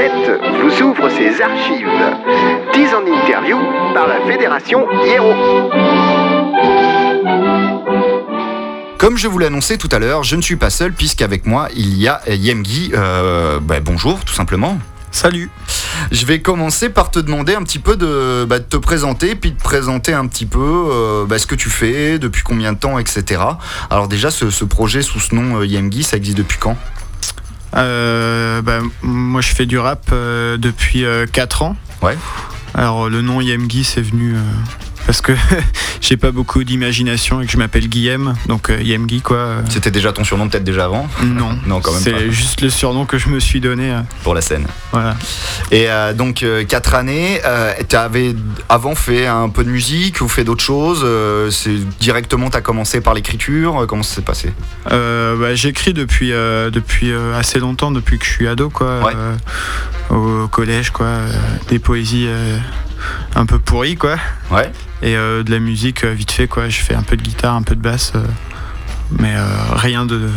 [0.00, 1.86] planète vous ouvre ses archives.
[2.72, 3.58] 10 en interview
[3.92, 5.34] par la Fédération Hiero.
[8.98, 11.68] Comme je vous l'ai annoncé tout à l'heure, je ne suis pas seul puisqu'avec moi
[11.74, 12.92] il y a Yemgi.
[12.94, 14.78] Euh, bah, bonjour tout simplement.
[15.10, 15.50] Salut.
[16.12, 19.50] Je vais commencer par te demander un petit peu de, bah, de te présenter, puis
[19.50, 22.98] de présenter un petit peu euh, bah, ce que tu fais, depuis combien de temps,
[22.98, 23.42] etc.
[23.90, 26.76] Alors déjà, ce, ce projet sous ce nom euh, Yemgi, ça existe depuis quand?
[27.72, 31.76] Bah, moi, je fais du rap euh, depuis 4 ans.
[32.02, 32.16] Ouais.
[32.74, 34.40] Alors, le nom Yemgi, c'est venu euh,
[35.06, 35.32] parce que
[36.00, 39.36] j'ai pas beaucoup d'imagination et que je m'appelle Guillaume, donc euh, Yemgi, quoi.
[39.36, 41.08] euh, C'était déjà ton surnom peut-être déjà avant?
[41.22, 43.90] Non, Non, quand même c'est juste le surnom que je me suis donné.
[43.90, 44.66] euh, pour la scène.
[44.92, 45.16] voilà.
[45.70, 47.40] Et euh, donc 4 années,
[47.88, 48.34] tu avais
[48.68, 51.04] avant fait un peu de musique ou fait d'autres choses
[51.52, 54.52] C'est directement tu as commencé par l'écriture, comment ça s'est passé?
[54.92, 59.00] Euh, bah, J'écris depuis, depuis assez longtemps, depuis que je suis ado, quoi.
[59.00, 59.12] Ouais.
[60.10, 61.08] au collège, quoi.
[61.68, 62.28] des poésies
[63.34, 64.16] un peu pourries, quoi.
[64.50, 64.70] Ouais.
[65.02, 66.68] Et euh, de la musique euh, vite fait, quoi.
[66.68, 68.12] Je fais un peu de guitare, un peu de basse.
[68.14, 68.20] euh,
[69.18, 69.34] mais
[69.72, 70.30] rien de,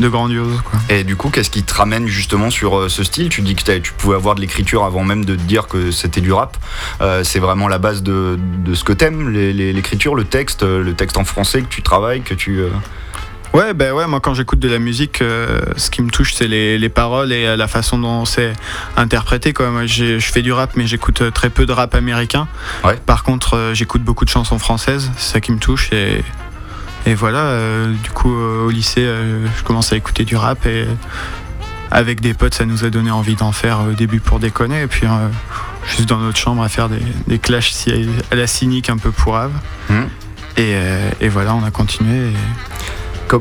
[0.00, 0.80] grandiose, quoi.
[0.88, 3.28] Et du coup, qu'est-ce qui te ramène justement sur ce style?
[3.28, 6.22] Tu dis que tu pouvais avoir de l'écriture avant même de te dire que c'était
[6.22, 6.56] du rap.
[7.22, 8.38] C'est vraiment la base de,
[8.72, 12.62] ce que t'aimes, l'écriture, le texte, le texte en français que tu travailles, que tu.
[13.54, 16.48] Ouais, ben ouais, moi quand j'écoute de la musique, euh, ce qui me touche, c'est
[16.48, 18.52] les, les paroles et euh, la façon dont c'est
[18.96, 19.52] interprété.
[19.52, 19.70] Quoi.
[19.70, 22.48] Moi, je fais du rap, mais j'écoute euh, très peu de rap américain.
[22.82, 22.96] Ouais.
[23.06, 25.92] Par contre, euh, j'écoute beaucoup de chansons françaises, c'est ça qui me touche.
[25.92, 26.24] Et,
[27.06, 29.06] et voilà, euh, du coup, au lycée,
[29.56, 30.86] je commence à écouter du rap et
[31.92, 34.82] avec des potes, ça nous a donné envie d'en faire au début pour déconner.
[34.82, 35.28] Et puis, euh,
[35.86, 37.72] juste dans notre chambre à faire des, des clashs
[38.32, 39.52] à la cynique un peu pourrave.
[39.90, 40.08] Mhm.
[40.56, 42.30] Et, euh, et voilà, on a continué.
[42.30, 42.32] et-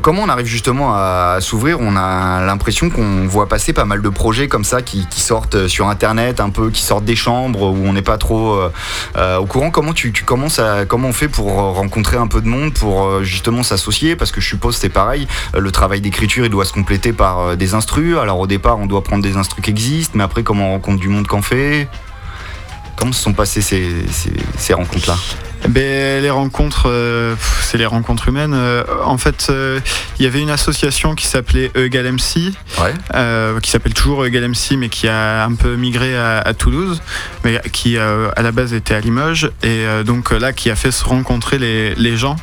[0.01, 1.79] Comment on arrive justement à s'ouvrir?
[1.79, 5.87] On a l'impression qu'on voit passer pas mal de projets comme ça qui, sortent sur
[5.87, 8.71] internet, un peu, qui sortent des chambres où on n'est pas trop euh,
[9.17, 9.71] euh, au courant.
[9.71, 13.05] Comment tu, commences à comment on fait pour euh, rencontrer un peu de monde, pour
[13.05, 14.15] euh, justement s'associer?
[14.15, 15.27] Parce que je suppose c'est pareil.
[15.55, 18.17] euh, Le travail d'écriture il doit se compléter par euh, des instrus.
[18.17, 20.99] Alors au départ on doit prendre des instrus qui existent, mais après comment on rencontre
[20.99, 21.87] du monde qu'en fait?
[22.95, 25.15] Comment se sont passées ces rencontres-là?
[25.69, 28.53] Ben, les rencontres, euh, c'est les rencontres humaines.
[28.53, 29.79] Euh, en fait, euh,
[30.19, 32.51] il y avait une association qui s'appelait E égale MC,
[32.81, 32.93] Ouais.
[33.61, 37.01] qui s'appelle toujours E égale MC, mais qui a un peu migré à, à Toulouse,
[37.43, 41.03] mais qui à la base était à Limoges, et donc là qui a fait se
[41.05, 42.35] rencontrer les, les gens,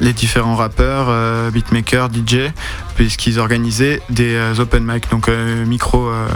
[0.00, 2.50] les différents rappeurs, beatmakers, DJ,
[2.96, 6.26] puisqu'ils organisaient des euh, open mic, donc euh, micro, euh,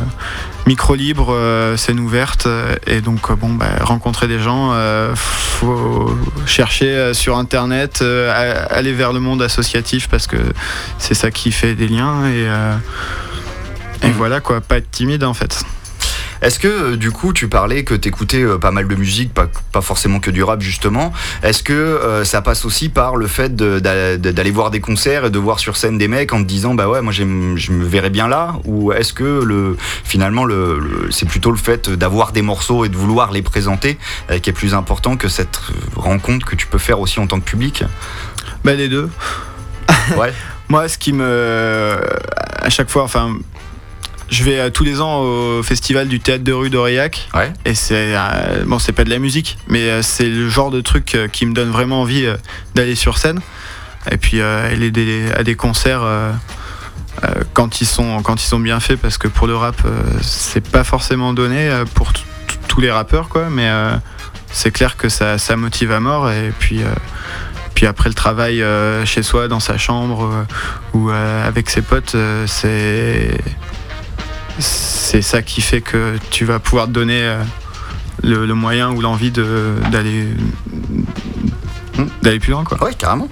[0.67, 1.37] micro libre,
[1.77, 2.49] scène ouverte,
[2.87, 4.73] et donc bon, bah, rencontrer des gens,
[5.15, 6.17] faut
[6.47, 10.37] chercher sur internet, aller vers le monde associatif parce que
[10.99, 12.47] c'est ça qui fait des liens et,
[14.03, 14.13] et Mhm.
[14.17, 15.65] voilà quoi, pas être timide en fait.
[16.45, 19.47] Est-ce que euh, du coup tu parlais que t'écoutais euh, pas mal de musique, pas,
[19.73, 21.13] pas forcément que du rap justement.
[21.43, 25.39] Est-ce que euh, ça passe aussi par le fait d'aller voir des concerts et de
[25.39, 28.29] voir sur scène des mecs en te disant bah ouais moi je me verrais bien
[28.29, 28.55] là?
[28.67, 32.91] Ou est-ce que le finalement le, le- c'est plutôt le fait d'avoir des morceaux et
[32.91, 33.99] de vouloir les présenter
[34.31, 35.59] euh, qui est plus important que cette
[35.97, 37.85] rencontre que tu peux faire aussi en tant que public?
[38.65, 39.09] Bah les deux.
[40.17, 40.33] Ouais.
[40.69, 41.99] Moi, ce qui me.
[42.63, 43.37] À chaque fois, enfin.
[44.35, 47.29] Je vais euh, tous les ans au festival du théâtre de rue d'Aurillac.
[47.35, 47.53] Ouais.
[47.65, 48.17] Et c'est.
[48.17, 51.47] euh, bon, c'est pas de la musique, mais euh, c'est le genre de truc qui
[51.47, 52.27] me donne vraiment envie
[52.75, 53.41] d'aller sur scène.
[54.11, 56.03] Et puis aller des- à des concerts
[57.55, 59.81] quand, ils sont, quand ils sont bien faits, parce que pour le rap,
[60.21, 62.13] c'est pas forcément donné pour
[62.69, 63.49] tous les rappeurs, quoi.
[63.51, 63.71] Mais
[64.53, 66.29] c'est clair que ça, ça motive à mort.
[66.31, 66.81] Et puis.
[67.75, 70.45] puis après le travail euh, chez soi, dans sa chambre euh,
[70.99, 73.31] ou euh, avec ses potes, c'est
[74.59, 77.43] c'est ça qui fait que tu vas pouvoir te donner euh,
[78.23, 80.29] le, moyen ou l'envie d'aller
[82.41, 82.83] plus loin quoi.
[82.83, 83.29] Ouais, carrément.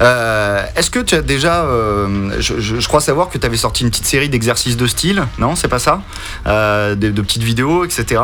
[0.00, 1.64] Euh, Est-ce que tu as déjà.
[1.64, 5.56] euh, je, crois savoir que tu avais sorti une petite série d'exercices de style, non
[5.56, 6.02] C'est pas ça?
[6.44, 8.20] De petites vidéos, etc.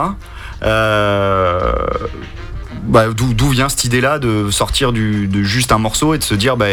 [2.82, 6.34] Bah, D'où vient cette idée-là de sortir du, de juste un morceau et de se
[6.34, 6.66] dire bah,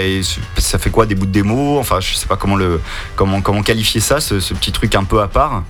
[0.58, 1.78] ça fait quoi des bouts de démo?
[1.80, 2.82] Enfin, je sais pas comment, le,
[3.16, 5.64] comment, comment qualifier ça, ce, ce petit truc un peu à part.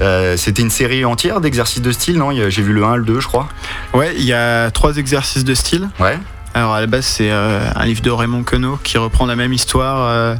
[0.00, 2.30] Euh, C'était une série entière d'exercices de style, non?
[2.32, 3.48] J'ai vu le 1, le 2, je crois.
[3.94, 5.88] Ouais, il y a trois exercices de style.
[6.00, 6.18] Ouais.
[6.56, 9.52] Alors à la base c'est euh, un livre de Raymond Queneau qui reprend la même
[9.52, 9.98] histoire.
[10.08, 10.36] euh,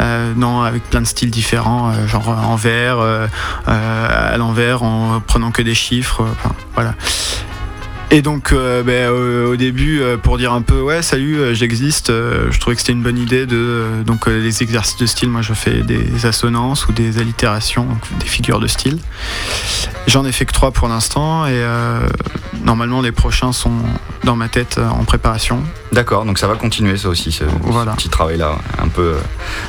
[0.00, 3.26] euh, non, avec plein de styles différents, genre en vert, euh,
[3.66, 6.94] à l'envers, en prenant que des chiffres, enfin, voilà.
[8.12, 11.54] Et donc, euh, ben, au, au début, euh, pour dire un peu, ouais, salut, euh,
[11.54, 13.56] j'existe, euh, je trouvais que c'était une bonne idée de.
[13.56, 17.84] euh, donc, euh, les exercices de style, moi, je fais des assonances ou des allitérations,
[17.84, 18.98] donc des figures de style.
[20.08, 22.00] J'en ai fait que trois pour l'instant, et euh,
[22.64, 23.70] normalement, les prochains sont
[24.24, 25.62] dans ma tête euh, en préparation.
[25.92, 27.92] D'accord, donc ça va continuer ça aussi, ce, Voilà.
[27.92, 29.14] ce petit travail-là, un peu,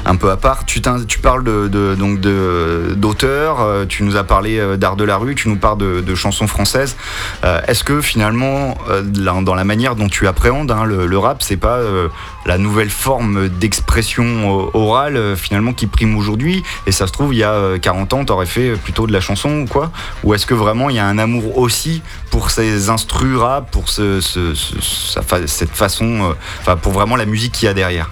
[0.05, 0.65] un peu à part.
[0.65, 5.03] Tu, parles de, de- donc de, d'auteurs, euh, tu nous as parlé euh, d'art de
[5.03, 6.95] la rue, tu nous parles de, de chansons françaises.
[7.43, 11.17] Euh, est-ce que finalement, euh, là, dans la manière dont tu appréhendes hein, le, le
[11.17, 12.07] rap, c'est pas euh,
[12.45, 16.63] la nouvelle forme d'expression euh, orale euh, finalement qui prime aujourd'hui.
[16.87, 19.21] Et ça se trouve, il y a euh, 40 ans, t'aurais fait plutôt de la
[19.21, 19.91] chanson ou quoi?
[20.23, 23.89] Ou est-ce que vraiment il y a un amour aussi pour ces instrus rap, pour
[23.89, 28.09] cette façon, euh, enfin pour vraiment la musique qu'il y a derrière?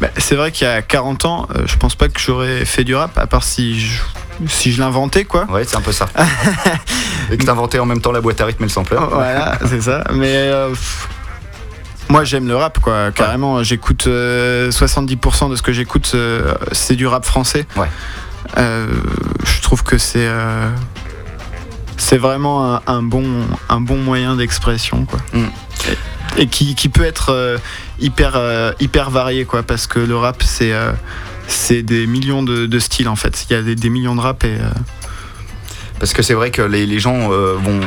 [0.00, 2.82] Bah, c'est vrai qu'il y a 40 ans, euh, je pense pas que j'aurais fait
[2.84, 4.02] du rap, à part si je,
[4.48, 5.44] si je l'inventais, quoi.
[5.50, 6.08] Ouais, c'est un peu ça.
[7.30, 8.98] et que t'inventais en même temps la boîte à rythme et le sampler.
[9.10, 10.04] Voilà, c'est ça.
[10.12, 11.08] Mais euh, pff,
[12.08, 13.62] moi j'aime le rap quoi, carrément.
[13.62, 17.66] J'écoute euh, 70% de ce que j'écoute, euh, c'est du rap français.
[17.76, 17.88] Ouais.
[18.58, 18.86] Euh,
[19.44, 20.68] je trouve que c'est euh,
[21.96, 23.26] c'est vraiment un, un bon
[23.68, 25.20] un bon moyen d'expression quoi.
[25.32, 25.46] Mm.
[26.36, 27.56] Et, et qui, qui peut être euh,
[27.98, 30.92] hyper euh, hyper varié quoi, parce que le rap c'est euh,
[31.52, 33.46] c'est des millions de, styles en fait.
[33.48, 34.70] Il y a des, des millions de rap et euh,
[36.02, 37.78] Parce que c'est vrai que les, les gens euh, vont,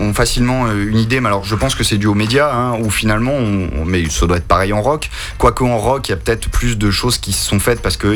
[0.00, 2.78] ont facilement euh, une idée, mais alors je pense que c'est dû aux médias, hein,
[2.80, 5.10] où finalement, on, on- mais ça doit être pareil en rock.
[5.36, 7.98] Quoique en rock, il y a peut-être plus de choses qui se sont faites parce
[7.98, 8.08] que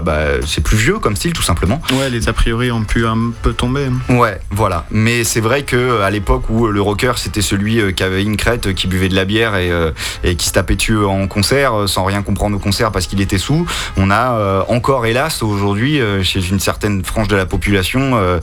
[0.00, 1.82] bah, c'est plus vieux comme style, tout simplement.
[1.98, 3.86] ouais, les a priori ont pu un peu tomber.
[4.08, 4.86] Ouais, voilà.
[4.92, 8.36] Mais c'est vrai que à l'époque où le rocker c'était celui euh, qui avait une
[8.36, 9.90] crête, euh, qui buvait de la bière et, euh,
[10.22, 13.20] et qui se tapait dessus en concert euh, sans rien comprendre au concert parce qu'il
[13.20, 13.66] était sous,
[13.96, 18.38] on a euh, encore hélas aujourd'hui euh, chez une certaine frange de la population euh,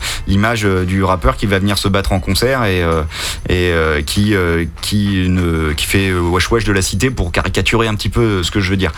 [0.66, 3.04] euh, du rappeur qui va venir se battre en concert et, euh,
[3.50, 4.02] euh,
[4.82, 8.60] qui ne fait wesh wesh de la cité pour caricaturer un petit peu ce que
[8.60, 8.92] je veux dire.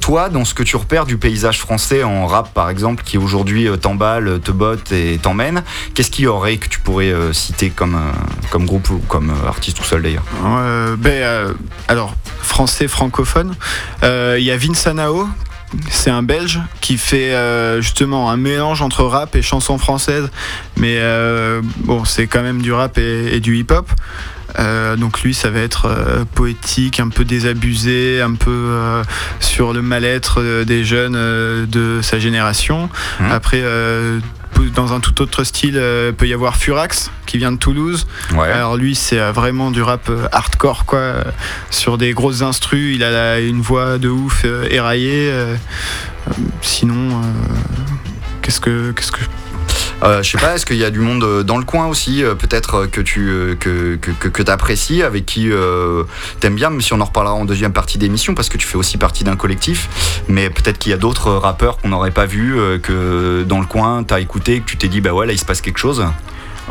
[0.00, 3.68] Toi, dans ce que tu repères du paysage français en rap par exemple, qui aujourd'hui
[3.80, 5.62] t'emballe, te botte et t'emmène,
[5.94, 8.12] Qu'est-ce qu'il y aurait que tu pourrais citer comme,
[8.54, 10.24] groupe ou comme artiste tout seul d'ailleurs?
[10.98, 11.54] Ben,
[11.88, 13.54] alors, français francophone,
[14.02, 15.28] il y a Vince Anao,
[15.90, 20.30] c'est un Belge qui fait euh, justement un mélange entre rap et chanson française,
[20.76, 23.90] mais euh, bon, c'est quand même du rap et, et du hip-hop.
[24.58, 25.88] Euh, donc lui, ça va être
[26.34, 29.02] poétique, un peu désabusé, un peu
[29.40, 32.90] sur le mal-être des jeunes de sa génération.
[33.20, 33.30] Mhm.
[33.30, 33.62] Après,
[34.74, 38.06] dans un tout autre style, euh, peut y avoir Furax qui vient de Toulouse.
[38.34, 38.48] Ouais.
[38.50, 41.24] Alors lui, c'est euh, vraiment du rap euh, hardcore, quoi, euh,
[41.70, 42.94] sur des grosses instrus.
[42.94, 45.32] Il a la- une voix de ouf éraillée.
[46.60, 47.20] sinon,
[48.42, 49.20] qu'est-ce que, qu'est-ce que
[50.02, 52.34] je sais pas, est-ce qu'il y a du monde euh, dans le coin aussi, euh,
[52.34, 56.04] peut-être euh, que tu euh, que, que, que, t'apprécies, avec qui euh,
[56.40, 58.76] t'aimes bien, même si on en reparlera en deuxième partie d'émission, parce que tu fais
[58.76, 59.88] aussi partie d'un collectif.
[60.28, 63.60] Mais peut-être qu'il y a d'autres euh, rappeurs qu'on n'aurait pas vus, euh, que dans
[63.60, 65.78] le coin t'as écouté, que tu t'es dit bah ouais là il se passe quelque
[65.78, 66.04] chose.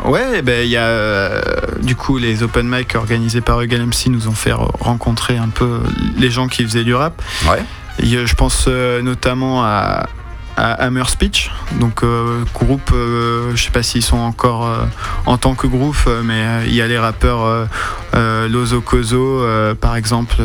[0.04, 1.40] Ouais, ben il y a euh,
[1.82, 5.80] du coup les open mic organisés par Egal MC nous ont fait rencontrer un peu
[6.18, 7.22] les gens qui faisaient du rap.
[7.48, 7.62] Ouais.
[7.98, 10.06] Et, euh, je pense euh, notamment à,
[10.56, 11.50] à Hammer Speech,
[11.80, 14.84] donc euh, groupe, euh, je sais pas s'ils sont encore euh,
[15.26, 17.68] en tant que groupe, euh, mais il y a les rappeurs
[18.14, 19.42] Lozo Kozo
[19.80, 20.36] par exemple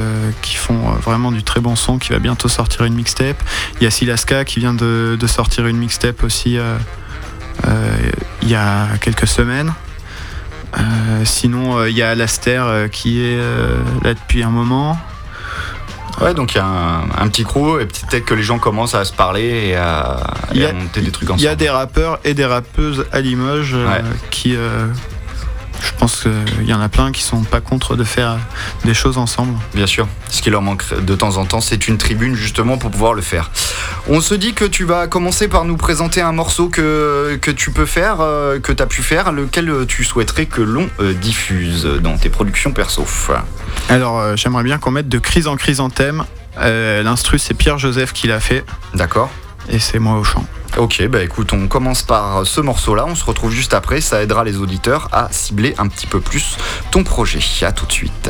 [0.42, 3.42] qui font vraiment du très bon son, qui va bientôt sortir une mixtape.
[3.80, 6.58] Il y a Silaska qui vient de, de sortir une mixtape aussi
[8.42, 9.74] il y a quelques semaines.
[11.24, 13.38] Sinon, il y a Alaster euh, qui est
[14.04, 14.98] là depuis un moment.
[16.20, 18.96] Ouais, donc il y a un, un petit crew et peut-être que les gens commencent
[18.96, 20.18] à se parler et à,
[20.52, 21.44] Il y et a- à monter des trucs Il ensemble.
[21.44, 24.02] y a des rappeurs et des rappeuses à Limoges euh, Ouais.
[24.32, 24.88] qui, euh,
[25.82, 28.38] je pense qu'il y en a plein qui sont pas contre de faire
[28.86, 29.54] des choses ensemble.
[29.74, 30.08] Bien sûr.
[30.30, 33.22] Ce qui leur manque de temps en temps, c'est une tribune justement pour pouvoir le
[33.22, 33.52] faire.
[34.10, 37.72] On se dit que tu vas commencer par nous présenter un morceau que, que tu
[37.72, 41.86] peux faire, euh, que tu as pu faire, lequel tu souhaiterais que l'on euh, diffuse
[42.02, 43.06] dans tes productions perso.
[43.90, 46.24] Alors, euh, j'aimerais bien qu'on mette de crise en chrysanthème.
[46.60, 49.30] Euh, L'instru, c'est Pierre Joseph qui l'a fait D'accord
[49.70, 50.46] et c'est moi au chant.
[50.78, 54.44] Ok, bah écoute, on commence par ce morceau-là, on se retrouve juste après, ça aidera
[54.44, 56.58] les auditeurs à cibler un petit peu plus
[56.92, 57.40] ton projet.
[57.62, 58.30] À tout de suite.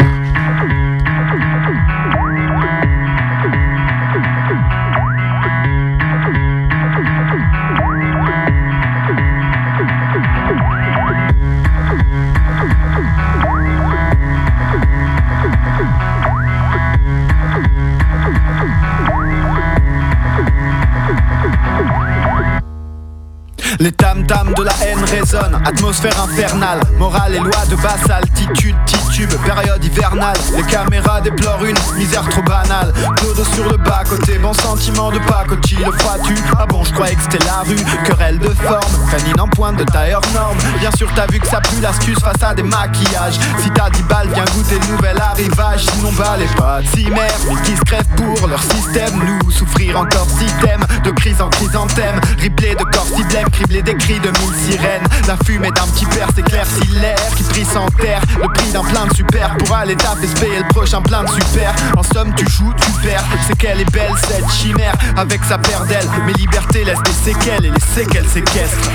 [23.88, 23.94] Les
[24.26, 29.84] tam-tams de la haine résonnent, atmosphère infernale, morale et loi de basse altitude, titube, période
[29.84, 30.38] hivernale.
[30.56, 32.94] Les caméras déplorent une misère trop banale.
[33.18, 36.94] Clodo sur le bas côté, bon sentiment de pacotille, le froid tu Ah bon, je
[36.94, 40.58] croyais que c'était la rue, querelle de forme, canine en pointe de taille hors norme.
[40.80, 43.40] Bien sûr, t'as vu que ça pue l'astuce face à des maquillages.
[43.60, 45.86] Si t'as 10 balles, viens goûter le nouvel arrivage.
[45.86, 49.22] Sinon, bah les pas si merde, mais qui se crèvent pour leur système.
[49.26, 52.20] Nous souffrir encore système de crise en chrysanthème.
[52.42, 54.32] Replay de corps si blême, criblé des de
[54.66, 55.04] sirènes.
[55.28, 58.22] La fumée d'un petit père s'éclaircit l'air qui prie sans terre.
[58.42, 61.76] Le prix d'un plein de super pour aller taper payer le prochain plein de super.
[61.98, 63.26] En somme, tu joues, tu perds.
[63.46, 66.08] C'est qu'elle est belle cette chimère avec sa paire d'ailes.
[66.26, 68.92] Mes libertés laissent des séquelles et les séquelles séquestrent.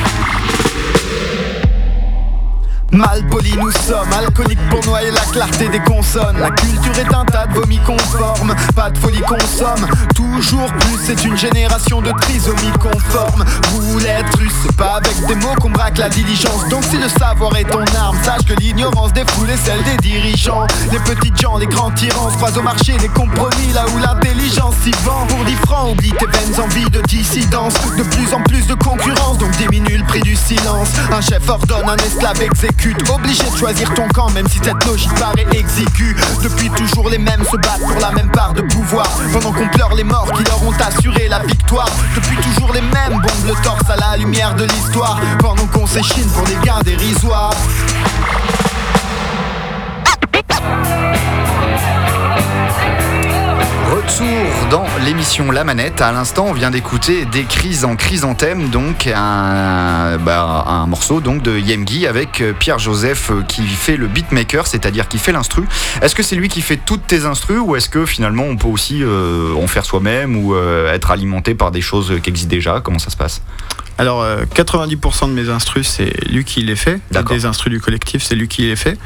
[2.93, 3.25] Mal
[3.59, 6.39] nous sommes, alcooliques pour noyer la clarté des consonnes.
[6.39, 9.87] La culture est un tas de vomi conforme, pas de folie consomme.
[10.15, 13.45] Toujours plus, c'est une génération de trisomie conforme.
[13.73, 16.69] Roulette russe, pas avec des mots qu'on braque la diligence.
[16.69, 19.97] Donc si le savoir est ton arme, sache que l'ignorance des foules est celle des
[19.97, 20.67] dirigeants.
[20.91, 24.75] Les petites gens, les grands tyrans se croisent au marché des compromis là où l'intelligence
[24.85, 25.27] s'y vend.
[25.29, 27.75] Pour 10 francs, oublie tes vaines envies de dissidence.
[27.97, 30.89] De plus en plus de concurrence, donc diminue le prix du silence.
[31.11, 32.82] Un chef ordonne, un esclave exécute.
[32.85, 36.17] Obligé de choisir ton camp, même si cette logique paraît exiguë.
[36.43, 39.07] Depuis toujours, les mêmes se battent pour la même part de pouvoir.
[39.33, 41.89] Pendant qu'on pleure les morts qui leur ont assuré la victoire.
[42.17, 45.21] Depuis toujours, les mêmes bombent le torse à la lumière de l'histoire.
[45.39, 47.55] Pendant qu'on s'échine pour des gains dérisoires.
[55.53, 56.01] La Manette.
[56.01, 61.43] À l'instant, on vient d'écouter des crises en chrysanthème, donc un, bah, un morceau donc
[61.43, 65.63] de Yemgi avec euh, Pierre Joseph euh, qui fait le beatmaker, c'est-à-dire qui fait l'instru.
[66.03, 68.67] Est-ce que c'est lui qui fait toutes tes instrus ou est-ce que finalement on peut
[68.67, 72.81] aussi euh, en faire soi-même ou être alimenté par des choses qui existent déjà?
[72.81, 73.43] Comment ça se passe?
[73.99, 77.01] Alors, euh, 90% de mes instrus, c'est lui qui les fait.
[77.35, 78.99] Des instrus du collectif, c'est lui qui les fait.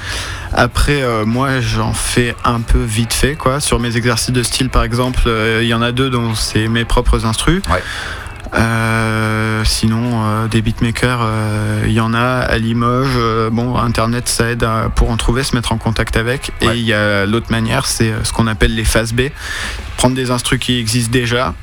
[0.54, 3.60] Après, euh, moi, j'en fais un peu vite fait, quoi.
[3.60, 6.68] Sur mes exercices de style, par exemple, euh, il y en a deux dont c'est
[6.68, 7.60] mes propres instrus.
[7.70, 7.82] Ouais.
[8.54, 13.08] Euh, sinon, euh, des beatmakers, euh, il y en a à Limoges.
[13.16, 16.52] Euh, bon, Internet, ça aide à- pour en trouver, se mettre en contact avec.
[16.62, 19.22] Et il y a l'autre manière, c'est euh, ce qu'on appelle les phases B.
[19.96, 21.54] Prendre des instrus qui existent déjà.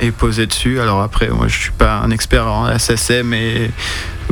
[0.00, 0.80] Et poser dessus.
[0.80, 3.70] Alors après, moi, je suis pas un expert en SSM et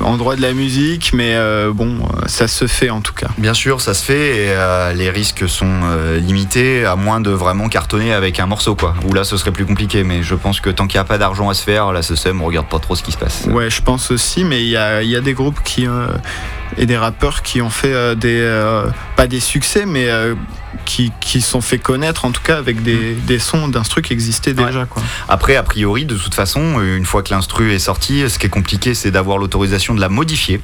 [0.02, 3.28] en droit de la musique, mais euh, bon, ça se fait en tout cas.
[3.36, 7.30] Bien sûr, ça se fait et euh, les risques sont euh, limités à moins de
[7.30, 8.94] vraiment cartonner avec un morceau quoi.
[9.06, 11.18] Ou là, ce serait plus compliqué, mais je pense que tant qu'il n'y a pas
[11.18, 13.46] d'argent à se faire, la SSM regarde pas trop ce qui se passe.
[13.50, 15.86] Ouais, je pense aussi, mais il y a, y a des groupes qui
[16.76, 18.46] et des rappeurs qui ont fait des
[19.16, 20.08] pas des succès, mais
[20.88, 24.54] qui qui sont fait connaître en tout cas avec des, des sons d'instru qui existaient
[24.58, 24.66] Ouais.
[24.66, 25.02] déjà quoi.
[25.28, 28.50] Après, a priori, de toute façon, une fois que l'instru est sorti, ce qui est
[28.50, 30.60] compliqué, c'est d'avoir l'autorisation de la modifier.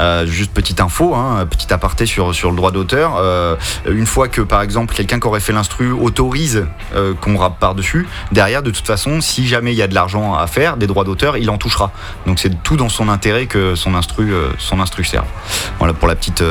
[0.00, 3.16] Euh, juste petite info, hein, petit aparté sur, le droit d'auteur.
[3.16, 3.56] Euh,
[3.88, 8.06] une fois que par exemple quelqu'un qui aurait fait l'instru autorise euh, qu'on rappe par-dessus,
[8.32, 11.04] derrière de toute façon, si jamais il y a de l'argent à faire, des droits
[11.04, 11.90] d'auteur, il en touchera.
[12.26, 15.26] Donc c'est tout dans son intérêt que son instru, son instru serve.
[15.78, 16.42] Voilà pour la petite,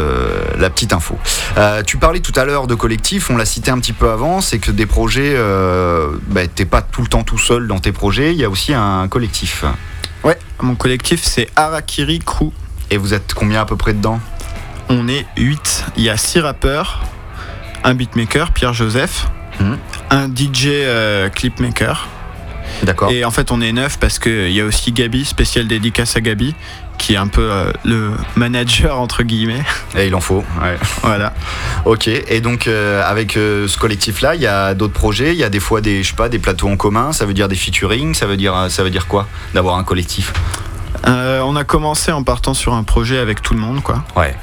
[0.92, 1.18] info.
[1.86, 4.60] Tu parlais tout à l'heure de collectif, on l'a cité un petit peu avant, c'est
[4.60, 5.36] que des projets,
[6.27, 8.74] bah, t'es pas tout le temps tout seul dans tes projets, il y a aussi
[8.74, 9.63] un collectif.
[10.24, 12.51] Ouais, mon collectif c'est Arakiri Crew.
[12.91, 14.20] Et vous êtes combien à peu près dedans
[14.89, 15.86] On est 8.
[15.98, 17.01] Il y a 6 rappeurs,
[17.84, 19.27] un beatmaker, Pierre Joseph,
[19.60, 19.77] Mhm.
[20.12, 22.08] un DJ euh, clipmaker.
[22.84, 23.10] D'accord.
[23.12, 26.22] Et en fait, on est 9 parce qu'il y a aussi Gabi, spécial dédicace à
[26.22, 26.53] Gabi,
[27.00, 29.63] qui est un peu euh, le manager entre guillemets.
[29.98, 30.44] Et il en faut.
[30.62, 30.77] ouais.
[31.01, 31.34] voilà.
[31.86, 32.08] Ok.
[32.08, 35.32] Et donc euh, avec euh, ce collectif-là, il y a d'autres projets?
[35.34, 37.12] Il y a des fois des, je sais pas, des plateaux en commun?
[37.13, 38.13] Ça veut dire des featuring?
[38.13, 40.32] Ça veut dire, ça veut dire quoi D'avoir un collectif?
[41.08, 44.03] Euh, on a commencé en partant sur un projet avec tout le monde, quoi.
[44.15, 44.36] Ouais.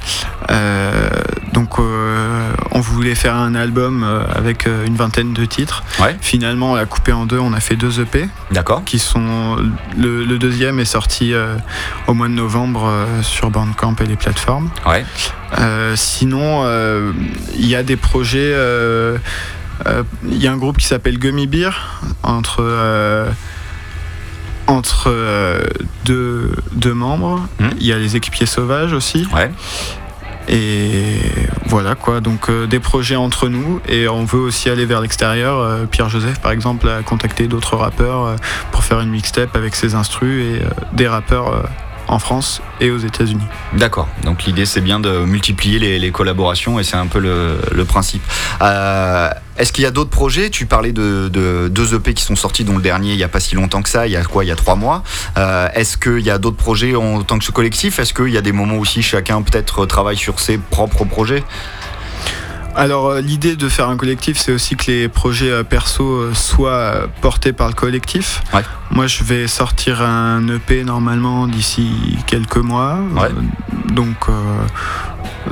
[0.50, 1.08] Euh,
[1.52, 5.82] donc, euh, on voulait faire un album avec une vingtaine de titres.
[6.00, 6.16] Ouais.
[6.20, 7.38] Finalement, on l'a coupé en deux.
[7.38, 8.84] On a fait deux EP D'accord.
[8.84, 9.56] qui sont.
[9.96, 11.32] Le, le deuxième est sorti
[12.06, 12.90] au mois de novembre
[13.22, 14.70] sur Bandcamp et les plateformes.
[14.86, 15.04] Ouais.
[15.96, 16.66] Sinon,
[17.54, 18.54] il y a des projets.
[20.24, 21.70] Il y a un groupe qui s'appelle Gummy Beer
[22.22, 22.62] entre
[24.66, 25.64] entre euh,
[26.04, 27.46] deux, deux membres.
[27.60, 27.70] Mhm.
[27.80, 29.26] Il y a les équipiers sauvages aussi.
[29.34, 29.50] Ouais.
[30.46, 31.16] Et
[31.66, 32.20] voilà quoi.
[32.20, 35.58] Donc euh, des projets entre nous et on veut aussi aller vers l'extérieur.
[35.58, 38.36] Euh, Pierre Joseph par exemple a contacté d'autres rappeurs
[38.70, 41.64] pour faire une mixtape avec ses instrus et des rappeurs
[42.08, 43.44] en France et aux États-Unis.
[43.74, 44.08] D'accord.
[44.24, 48.22] Donc l'idée c'est bien de multiplier les, collaborations et c'est un peu le, principe.
[48.62, 50.50] Euh, Est-ce qu'il y a d'autres projets?
[50.50, 53.28] Tu parlais de, de deux EP qui sont sortis, dont le dernier il n'y a
[53.28, 54.44] pas si longtemps que ça, il y a quoi?
[54.44, 55.02] Il y a trois mois.
[55.38, 57.98] Euh, Est-ce qu'il y a d'autres projets en tant que ce collectif?
[57.98, 61.42] Est-ce qu'il y a des moments aussi chacun peut-être travaille sur ses propres projets?
[62.76, 66.34] Alors euh, l'idée de faire un collectif, c'est aussi que les projets euh, perso euh,
[66.34, 68.42] soient portés par le collectif.
[68.52, 68.62] Ouais.
[68.90, 72.98] Moi, je vais sortir un EP normalement d'ici quelques mois.
[73.14, 73.28] Ouais.
[73.92, 74.32] Donc, euh,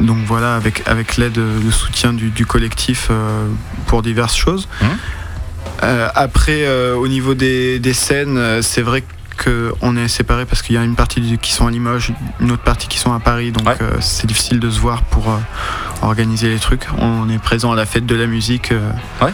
[0.01, 3.47] donc voilà, avec, avec l'aide, le soutien du, du collectif euh,
[3.87, 4.69] pour diverses choses.
[5.85, 9.03] Euh, après, au niveau des, des scènes, c'est vrai
[9.43, 12.63] qu'on est séparés parce qu'il y a une partie qui sont à Limoges, une autre
[12.63, 13.77] partie qui sont à Paris, donc Ouais.
[13.81, 15.25] euh, c'est difficile de se voir pour
[16.03, 16.87] organiser les trucs.
[16.99, 18.73] On est présent à la fête de la musique.
[18.73, 18.91] euh,
[19.21, 19.33] Ouais.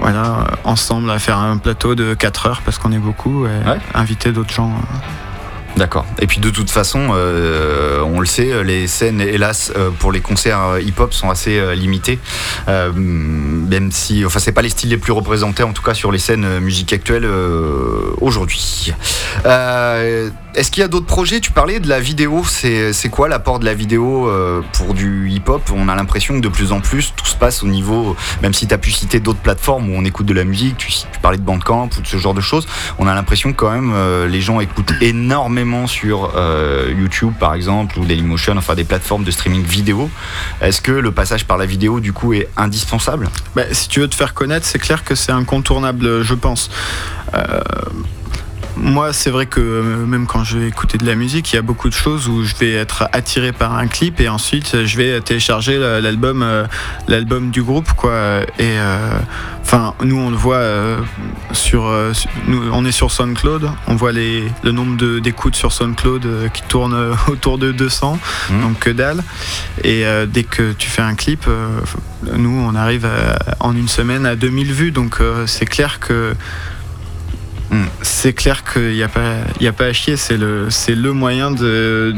[0.00, 3.68] Voilà, euh, ensemble à faire un plateau de 4 heures parce qu'on est beaucoup et
[3.68, 3.78] Ouais.
[3.94, 4.70] inviter d'autres gens.
[4.70, 4.96] euh.
[5.76, 6.04] D'accord.
[6.20, 10.78] Et puis de toute façon, euh, on le sait, les scènes, hélas, pour les concerts
[10.80, 12.20] hip-hop sont assez limitées.
[12.68, 16.12] Euh, même si, enfin, c'est pas les styles les plus représentés, en tout cas sur
[16.12, 18.92] les scènes musique actuelle euh, aujourd'hui.
[20.54, 21.40] Est-ce qu'il y a d'autres projets?
[21.40, 22.44] Tu parlais de la vidéo.
[22.44, 25.62] C'est quoi l'apport de la vidéo euh, pour du hip-hop?
[25.74, 28.14] On a l'impression que de plus en plus, tout se passe au niveau.
[28.40, 30.92] Même si tu as pu citer d'autres plateformes où on écoute de la musique, tu,
[31.20, 32.68] parlais de Bandcamp ou de ce genre de choses,
[33.00, 37.54] on a l'impression que quand même euh, les gens écoutent énormément sur euh, YouTube par
[37.54, 40.08] exemple ou Dailymotion, enfin des plateformes de streaming vidéo.
[40.60, 43.28] Est-ce que le passage par la vidéo du coup est indispensable?
[43.56, 46.70] Bah, si tu veux te faire connaître, c'est clair que c'est incontournable, je pense.
[48.76, 51.58] Moi, c'est vrai que euh, même quand je vais écouter de la musique, il y
[51.58, 54.96] a beaucoup de choses où je vais être attiré par un clip et ensuite je
[54.96, 56.64] vais télécharger la- l'album, euh,
[57.08, 58.40] l'album du groupe, quoi.
[58.58, 59.18] Et euh,
[59.62, 60.98] enfin, nous, on le voit euh,
[61.52, 62.12] sur, euh,
[62.48, 66.62] nous, on est sur SoundCloud, on voit les, le nombre d'écoutes sur SoundCloud euh, qui
[66.62, 68.18] tourne euh, autour de 200,
[68.50, 68.60] Mhm.
[68.62, 69.22] donc que dalle.
[69.82, 71.68] Et euh, dès que tu fais un clip, euh,
[72.36, 76.34] nous, on arrive à- en une semaine à 2000 vues, donc euh, c'est clair que.
[78.02, 79.36] C'est clair qu'il n'y a pas,
[79.76, 80.16] pas à chier.
[80.16, 82.14] C'est le, le moyen de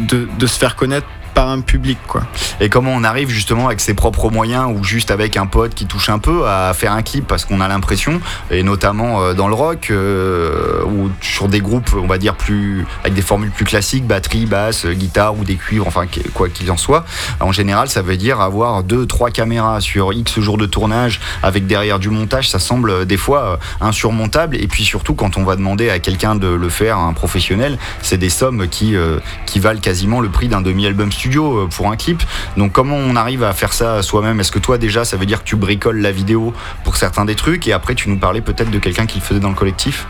[0.47, 1.07] se faire connaître
[1.37, 2.23] par un public, quoi.
[2.63, 5.85] Et comment on arrive justement avec ses propres moyens ou juste avec un pote qui
[5.85, 9.47] touche un peu à faire un clip parce qu'on a l'impression, et notamment euh, dans
[9.47, 13.67] le rock euh, ou sur des groupes, on va dire plus avec des formules plus
[13.67, 17.05] classiques, batterie, basse, guitare ou des cuivres, enfin qu- quoi qu'il en soit.
[17.41, 21.67] En général, ça veut dire avoir deux, trois caméras sur X jours de tournage avec
[21.67, 22.49] derrière du montage.
[22.49, 24.57] Ça semble euh, des fois euh, insurmontable.
[24.57, 28.17] Et puis surtout quand on va demander à quelqu'un de le faire, un professionnel, c'est
[28.17, 31.97] des sommes qui euh, qui valent quasiment le prix d'un demi-album studio euh, pour un
[31.97, 32.23] clip.
[32.57, 34.41] Donc comment on arrive à faire ça soi-même?
[34.41, 37.35] Est-ce que toi déjà ça veut dire que tu bricoles la vidéo pour certains des
[37.35, 40.07] trucs et après tu nous parlais peut-être de quelqu'un qui le faisait dans le collectif?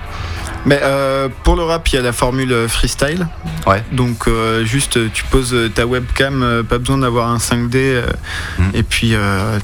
[0.65, 3.29] Mais euh, pour le rap, il y a la formule euh, freestyle.
[3.69, 3.85] Ouais.
[3.93, 7.77] Donc euh, juste, tu poses ta webcam, pas besoin d'avoir un 5D.
[7.77, 8.03] euh,
[8.59, 8.71] Mhm.
[8.75, 9.15] Et puis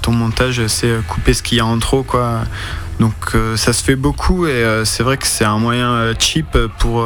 [0.03, 2.41] ton montage, c'est couper ce qu'il y a en trop, quoi.
[3.01, 7.05] Donc ça se fait beaucoup et c'est vrai que c'est un moyen cheap pour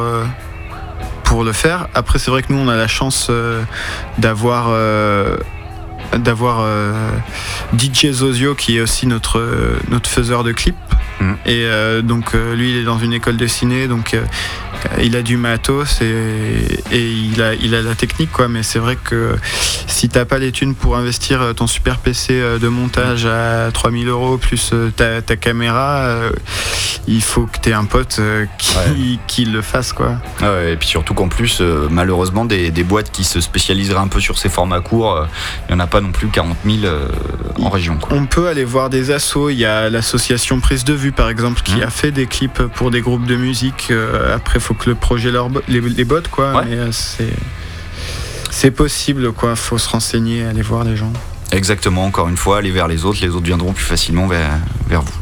[1.27, 1.89] pour le faire.
[1.93, 3.61] Après, c'est vrai que nous, on a la chance euh,
[4.17, 5.37] d'avoir euh,
[6.13, 6.93] d'avoir euh,
[7.77, 9.43] DJ Zozio qui est aussi notre
[9.89, 10.75] notre faiseur de clips.
[11.19, 11.37] Mhm.
[11.45, 14.23] Et euh, donc euh, lui, il est dans une école de ciné, donc euh,
[15.01, 18.47] il a du matos et, et il, a, il a la technique, quoi.
[18.47, 19.35] Mais c'est vrai que
[19.87, 24.37] si t'as pas les thunes pour investir ton super PC de montage à 3000 euros
[24.37, 26.07] plus ta, ta caméra,
[27.07, 28.19] il faut que t'aies un pote
[28.57, 30.17] qui, qui le fasse, quoi.
[30.41, 34.07] Ah ouais, Et puis surtout qu'en plus, malheureusement, des, des boîtes qui se spécialiseraient un
[34.07, 35.25] peu sur ces formats courts,
[35.67, 37.07] il n'y en a pas non plus 40 000 euh,
[37.59, 37.97] en région.
[37.97, 38.15] Quoi.
[38.17, 39.49] On peut aller voir des assos.
[39.49, 41.83] Il y a l'association Prise de Vue, par exemple, qui Mhm.
[41.83, 43.87] a fait des clips pour des groupes de musique.
[43.91, 46.53] Euh, après, faut que le projet leur les, les botte, quoi.
[46.57, 46.63] Ouais.
[46.69, 47.33] Euh, c'est
[48.49, 49.55] c'est possible, quoi.
[49.55, 51.11] Faut se renseigner, aller voir les gens.
[51.51, 54.49] Exactement, encore une fois, aller vers les autres, les autres viendront plus facilement vers,
[54.89, 55.13] vers vous.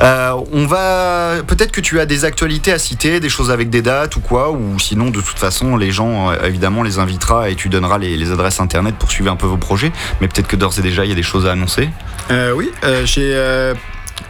[0.00, 3.82] Euh, on va peut-être que tu as des actualités à citer, des choses avec des
[3.82, 7.68] dates ou quoi, ou sinon de toute façon les gens évidemment les invitera et tu
[7.68, 9.92] donneras les, les adresses internet pour suivre un peu vos projets.
[10.20, 11.88] Mais peut-être que d'ores et déjà il y a des choses à annoncer.
[12.30, 13.32] Euh, oui, euh, j'ai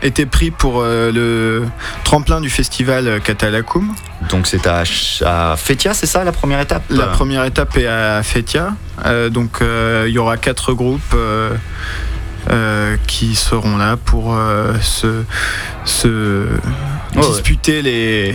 [0.02, 1.64] été pris pour euh, le
[2.04, 3.94] tremplin du festival euh, Catalacoum.
[4.30, 4.82] Donc c'est à,
[5.24, 6.82] à Fétia, c'est ça la première étape?
[6.90, 8.74] La première étape est à Fetia.
[9.06, 11.16] Euh, donc il y aura quatre groupes
[13.06, 15.24] qui seront là pour euh, se,
[17.20, 17.28] ouais.
[17.28, 18.34] disputer les,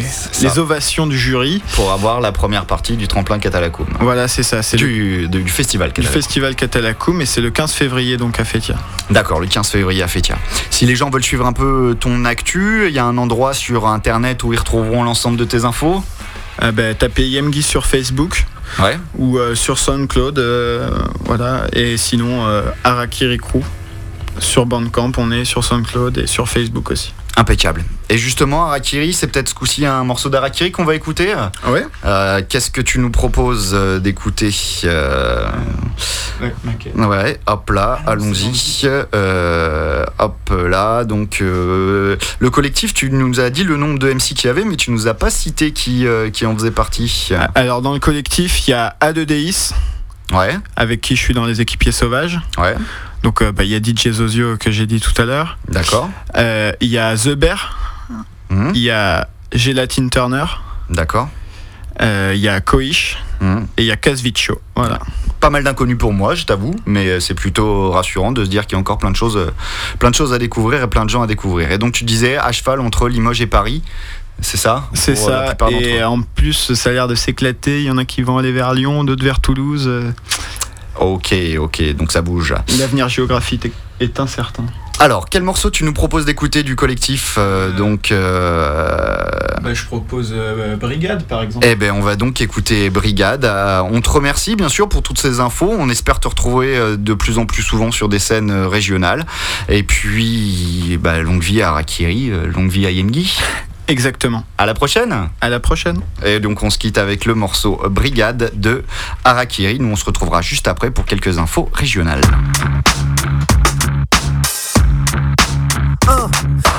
[0.57, 1.61] ovations du jury.
[1.75, 3.87] Pour avoir la première partie du tremplin Catalacoum.
[3.99, 4.61] Voilà, c'est ça.
[4.61, 6.21] C'est le- Du, du festival du Catalacoum.
[6.21, 8.75] festival Catalacoum et c'est le 15 février donc à Fetia.
[9.09, 10.37] D'accord, le 15 février à Fétia.
[10.69, 13.87] Si les gens veulent suivre un peu ton actu, il y a un endroit sur
[13.87, 16.03] internet où ils retrouveront l'ensemble de tes infos?
[16.61, 18.45] Euh, bah, tapez Yemgi sur Facebook
[18.79, 18.97] Ouais.
[19.17, 20.37] ou euh, sur SoundCloud.
[20.37, 20.89] euh,
[21.25, 21.63] voilà.
[21.73, 23.61] Et sinon, euh, Arakiri Crew.
[24.39, 27.13] Sur Bandcamp, on est sur SoundCloud et sur Facebook aussi.
[27.39, 27.83] Impeccable.
[28.09, 31.33] Et justement, Arakiri, c'est peut-être ce coup-ci un morceau d'Arakiri qu'on va écouter.
[31.67, 31.85] Ouais.
[32.05, 35.47] Euh, Qu'est-ce que tu nous proposes euh, d'écouter Euh,
[36.95, 38.51] Ouais, hop là, allons-y.
[39.13, 44.33] Euh, hop là, donc euh, le collectif, tu nous as dit le nombre de MC
[44.33, 47.31] qu'il y avait, mais tu nous as pas cité qui, euh, qui en faisait partie.
[47.55, 49.71] Alors, dans le collectif, il y a A2DIS,
[50.33, 52.39] Ouais, avec qui je suis dans les équipiers sauvages.
[52.57, 52.75] ouais,
[53.23, 55.57] Donc, euh, bah, il y a DJ Zozio que j'ai dit tout à l'heure.
[55.67, 56.09] d'accord.
[56.37, 57.77] Euh, Il y a The Bear,
[58.49, 60.45] Mhm, il y a Gelatine Turner,
[60.89, 61.29] D'accord.
[62.01, 63.67] euh, il y a Koish Mhm.
[63.77, 64.59] et il y a Casvicho.
[64.75, 64.99] Voilà.
[65.39, 68.73] Pas mal d'inconnus pour moi, je t'avoue, mais c'est plutôt rassurant de se dire qu'il
[68.73, 69.39] y a encore plein de choses,
[69.99, 71.71] plein de choses à découvrir et plein de gens à découvrir.
[71.71, 73.81] Et donc tu disais à cheval entre Limoges et Paris,
[74.41, 74.89] c'est ça?
[74.93, 75.55] C'est ça.
[75.69, 77.81] Et en plus, ça a l'air de s'éclater.
[77.81, 79.89] Il y en a qui vont aller vers Lyon, d'autres vers Toulouse.
[80.99, 82.53] Euh, Ok, ok, donc ça bouge.
[82.79, 83.67] L'avenir géographique
[83.99, 84.65] est- incertain.
[85.01, 89.17] Alors, quel morceau tu nous proposes d'écouter du collectif euh, Donc, euh,
[89.63, 90.35] Bah, je propose
[90.79, 91.65] Brigade, par exemple.
[91.69, 93.45] eh ben, on va donc écouter Brigade.
[93.45, 95.73] Euh, on te remercie bien sûr pour toutes ces infos.
[95.77, 99.25] On espère te retrouver euh, de plus en plus souvent sur des scènes euh, régionales.
[99.69, 103.37] Et puis, bah, longue vie à Rakiri, euh, longue vie à Yengi.
[103.89, 104.43] Exactement.
[104.59, 105.29] À la prochaine.
[105.41, 105.99] À la prochaine.
[106.23, 108.83] Et donc, on se quitte avec le morceau Brigade de
[109.25, 109.79] Harakiri.
[109.79, 112.21] Nous, on se retrouvera juste après pour quelques infos régionales.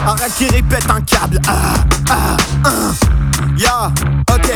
[0.06, 1.40] Harakiri pète un câble.
[1.48, 3.19] Ah, ah, ah.
[3.62, 4.52] Ok.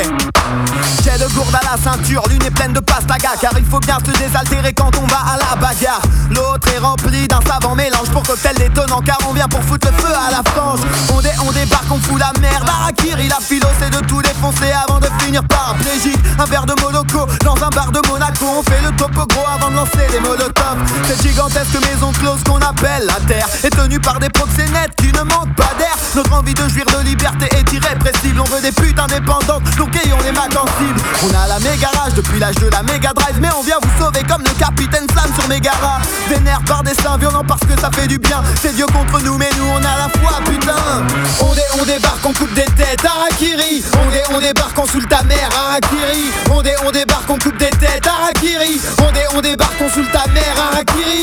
[1.02, 3.98] J'ai de gourde à la ceinture, l'une est pleine de pastaga Car il faut bien
[3.98, 6.00] se désaltérer quand on va à la bagarre.
[6.30, 10.02] L'autre est rempli d'un savant mélange pour cocktail détonnant Car on vient pour foutre le
[10.02, 10.80] feu à la France.
[11.12, 12.66] On, dé, on débarque, on fout la merde.
[12.66, 16.74] Harakiri, la philo c'est de tout défoncer avant de finir par plégique Un verre de
[16.80, 18.46] Moloko dans un bar de Monaco.
[18.58, 20.78] On fait le topo gros avant de lancer des molotovs.
[21.08, 25.22] Cette gigantesque maison close qu'on appelle la Terre Est tenue par des proxénètes qui ne
[25.22, 25.96] manquent pas d'air.
[26.14, 28.40] Notre envie de jouir de liberté est irrépressible.
[28.40, 32.14] On veut des putes indépendantes, donc ayons les mains sensibles On a la méga rage
[32.14, 33.36] depuis l'âge de la méga drive.
[33.40, 37.16] Mais on vient vous sauver comme le capitaine Slam sur Megara Vénère par des seins
[37.18, 38.42] violents parce que ça fait du bien.
[38.60, 40.74] C'est Dieu contre nous mais nous on a la foi putain.
[41.40, 45.06] On, dé, on débarque, on coupe des têtes, Harakiri On, dé, on débarque, on saoule
[45.06, 47.63] ta mère, Harakiri On, on débarque, on coupe des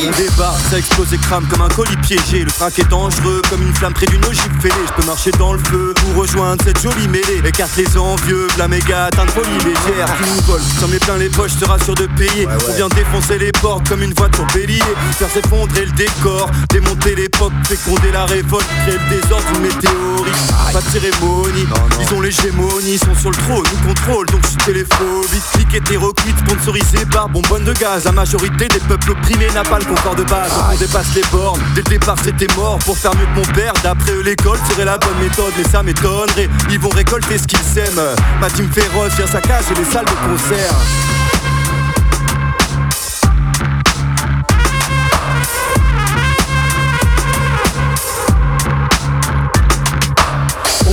[0.09, 2.43] débarque, ça explose et crame comme un colis piégé.
[2.43, 4.73] Le track est dangereux comme une flamme près d'une ogive fêlée.
[4.87, 7.41] Je peux marcher dans le feu pour rejoindre cette jolie mêlée.
[7.45, 10.61] Écarte les envieux, la méga atteinte folie légère qui nous vole.
[10.79, 12.47] J'en mets plein les poches, te rassure de payer.
[12.47, 14.81] On vient défoncer les portes comme une voiture bélier.
[15.17, 20.35] Faire s'effondrer le décor, démonter l'époque, féconder la révolte, créer le désordre, une météorite.
[20.73, 21.67] Pas de cérémonie,
[21.99, 25.43] ils ont l'hégémonie, ils sont sur le trône, nous contrôlent, donc je suis téléphobique.
[25.53, 28.05] Clique hétéroclite, sponsorisé par bonbonne de gaz.
[28.05, 29.85] La majorité des peuples opprimés n'a pas le
[30.15, 30.51] de base.
[30.71, 31.61] On dépasse les bornes.
[31.75, 33.73] Dès le départ, c'était pour faire mieux que mon père.
[33.83, 36.49] D'après eux, l'école serait la bonne méthode, mais ça m'étonnerait.
[36.69, 38.15] Ils vont récolter ce qu'ils sèment.
[38.39, 41.20] Ma team féroce vient saccager les salles de concert.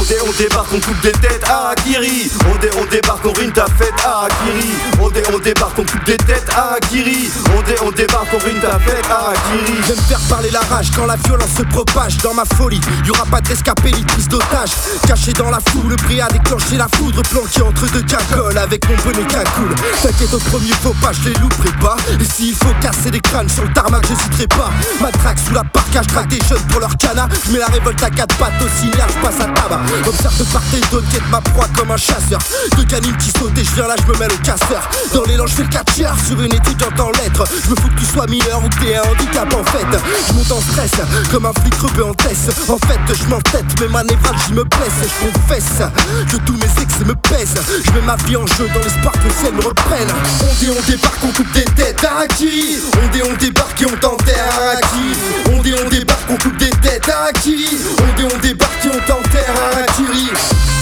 [0.08, 3.52] Dé, on débarque, on coupe des têtes, ah Kiri on, dé, on débarque, on ruine
[3.52, 4.68] ta fête, ah Kiri
[5.00, 8.38] on, dé, on débarque, on coupe des têtes, ah Kiri on, dé, on débarque, on
[8.38, 12.16] ruine ta fête, ah Kiri J'aime faire parler la rage quand la violence se propage
[12.18, 12.80] dans ma folie.
[13.04, 14.70] Y'aura pas d'escapé ni prise d'otage.
[15.06, 17.22] Caché dans la foule, le prix a déclenché la foudre.
[17.22, 19.74] Planqué entre deux cagoles avec mon bonnet cagoule.
[20.02, 21.96] T'inquiète, au premier faux pas, je les louperai pas.
[22.20, 24.70] Et s'il faut casser des crânes sur le tarmac, j'hésiterai pas.
[25.00, 27.28] Ma traque sous la parka, je des jeunes pour leur cana.
[27.46, 29.80] Je mets la révolte à quatre pattes au signal, je passe à tabac.
[30.06, 32.38] Observe de part et d'autre, guette ma proie comme un chasseur.
[32.76, 34.88] Deux canines qui sautent et je viens là, je me mêle au casseur.
[35.12, 37.44] Dans l'élan, je fais le catcheur sur une étudiante en lettres.
[37.64, 39.86] Je me fous que tu sois mineur ou que t'aies un handicap en fait.
[40.28, 40.92] Je monte en stress
[41.30, 42.50] comme un flic rebeu en test.
[42.68, 45.00] En fait, je m'entête, mais ma névralgie me blesse.
[45.02, 45.82] Je confesse
[46.30, 47.60] que tous mes excès me pèsent.
[47.84, 50.08] Je mets ma vie en jeu dans l'espoir que le ciel me reprenne.
[50.42, 52.04] On dit, on débarque, on coupe des têtes.
[52.04, 52.78] Harakiri.
[53.02, 54.44] On dit, on débarque et on t'enterre.
[54.52, 55.16] Harakiri.
[55.52, 57.08] On dit, on débarque, on coupe des têtes.
[57.08, 57.78] Harakiri.
[57.98, 59.54] On dit, on débarque et on t'enterre.
[59.72, 59.87] Harakiri.
[59.88, 60.77] Mathurie.